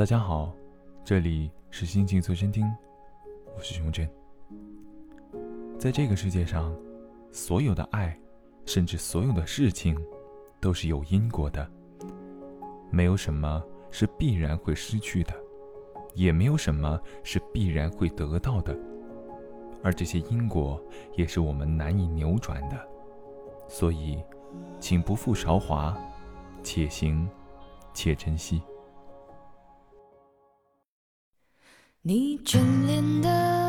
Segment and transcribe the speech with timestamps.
[0.00, 0.50] 大家好，
[1.04, 2.66] 这里是心情随身听，
[3.54, 4.10] 我是熊真。
[5.78, 6.74] 在这个世界上，
[7.30, 8.18] 所有的爱，
[8.64, 9.94] 甚至所有的事情，
[10.58, 11.70] 都是有因果的。
[12.90, 15.34] 没有什么是必然会失去的，
[16.14, 18.74] 也没有什么是必然会得到的。
[19.82, 20.82] 而这些因果，
[21.14, 22.88] 也是我们难以扭转的。
[23.68, 24.18] 所以，
[24.78, 25.94] 请不负韶华，
[26.62, 27.28] 且行
[27.92, 28.62] 且珍惜。
[32.02, 33.59] 你眷恋的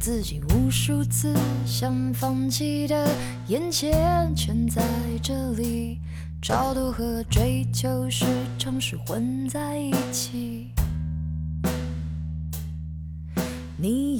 [0.00, 3.06] 自己无数次想放弃的，
[3.48, 4.82] 眼前全在
[5.22, 5.98] 这里，
[6.40, 8.24] 超度和追求时
[8.58, 10.70] 常是混在一起。
[13.76, 14.18] 你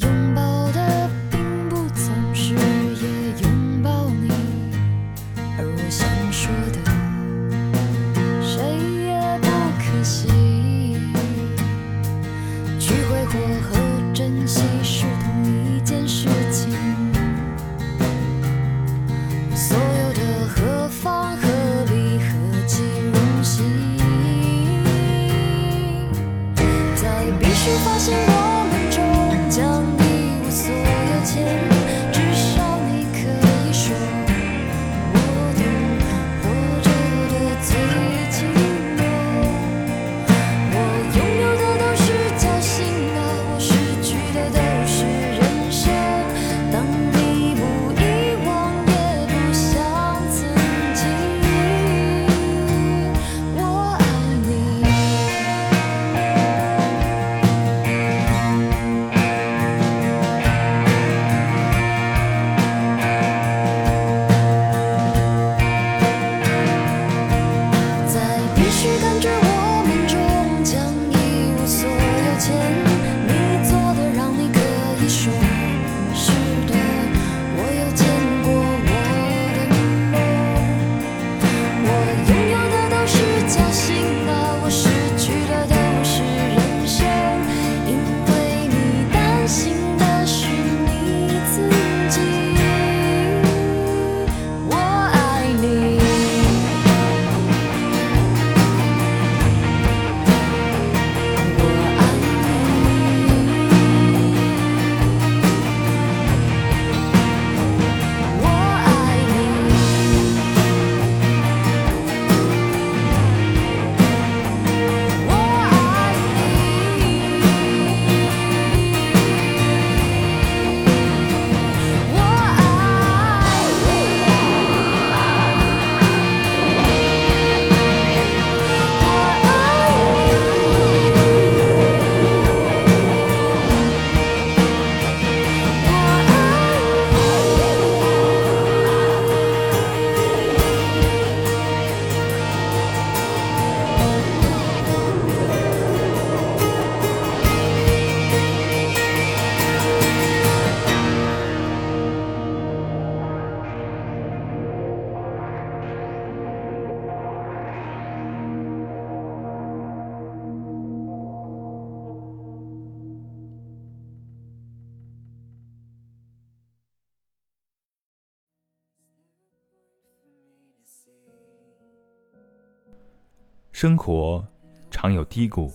[173.80, 174.46] 生活
[174.90, 175.72] 常有低谷、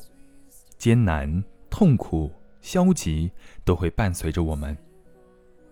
[0.78, 2.32] 艰难、痛苦、
[2.62, 3.32] 消极，
[3.64, 4.78] 都会伴随着我们。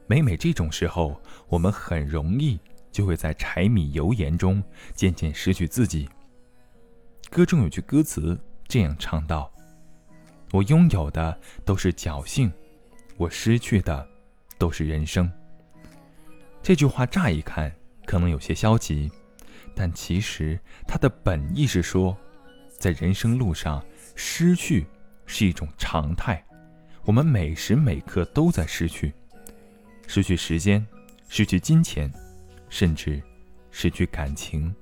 [0.08, 1.16] 每每这种时候，
[1.48, 2.60] 我们很容易
[2.92, 4.64] 就会在柴米油盐中
[4.96, 6.10] 渐渐失去自己。
[7.30, 8.36] 歌中有句歌词
[8.68, 9.54] 这样唱道
[10.52, 12.52] ：“我拥有的都是侥幸，
[13.16, 14.10] 我失去的
[14.58, 15.32] 都是人生。”
[16.64, 17.72] 这句话乍一看
[18.08, 19.12] 可能有些消极，
[19.76, 22.16] 但其实它的本意是说，
[22.78, 23.84] 在人生路上，
[24.16, 24.86] 失去
[25.26, 26.44] 是一种常态，
[27.04, 29.14] 我们每时每刻都在失去。
[30.06, 30.86] 失去时间，
[31.28, 32.12] 失去金钱，
[32.70, 33.22] 甚至
[33.72, 34.74] 失去感情。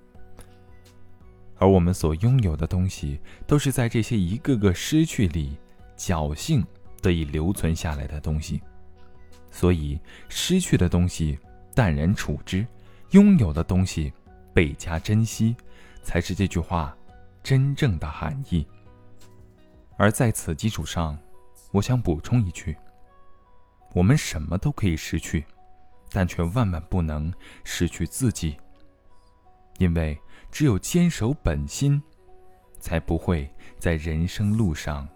[1.58, 5.56] 而我们所拥有的东西，都是在这些一个个失去里，
[5.96, 6.66] 侥幸
[7.02, 8.60] 得以留存下来的东西。
[9.52, 11.38] 所以，失去的东西
[11.76, 12.66] 淡然处之，
[13.12, 14.12] 拥有的东西
[14.54, 15.56] 倍加珍惜，
[16.04, 16.96] 才是这句话
[17.44, 18.66] 真正的含义。
[19.98, 21.18] 而在此基础上，
[21.72, 22.76] 我想补充一句。
[23.94, 25.46] 我们什么都可以失去，
[26.10, 27.34] 但却万万不能
[27.64, 28.58] 失去自己。
[29.78, 30.18] 因为
[30.52, 32.02] 只有坚守本心，
[32.80, 33.50] 才不会
[33.80, 35.08] 在人生路上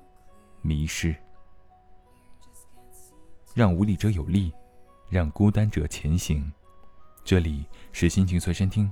[0.61, 1.15] 迷失。
[3.53, 4.51] 让无力者有力，
[5.09, 6.51] 让孤单者前行。
[7.23, 8.91] 这里是心情随身听，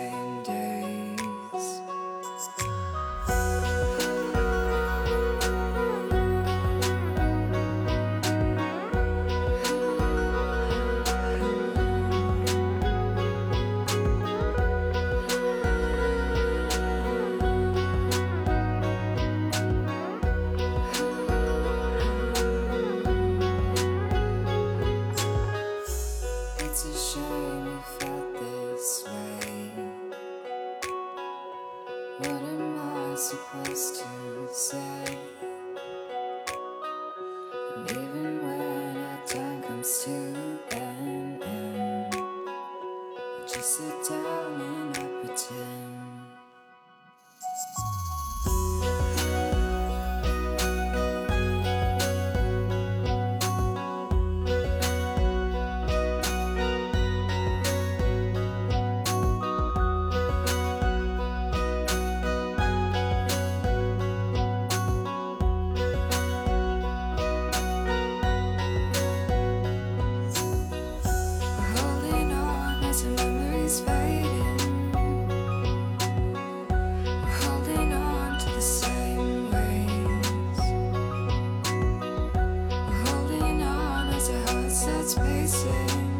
[33.21, 35.17] supposed to say?
[37.75, 40.11] And even when our time comes to
[40.71, 44.30] an end, I just sit down
[84.85, 86.10] That's basic.